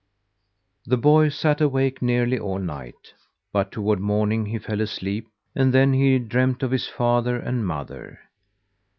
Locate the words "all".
2.39-2.57